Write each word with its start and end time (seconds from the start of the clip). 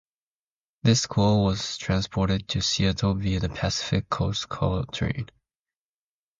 This 0.81 1.05
coal 1.05 1.43
was 1.43 1.77
transported 1.77 2.47
to 2.47 2.61
Seattle 2.63 3.13
via 3.13 3.39
the 3.39 3.49
Pacific 3.49 4.09
Coast 4.09 4.49
Coal 4.49 4.83
train. 4.85 5.29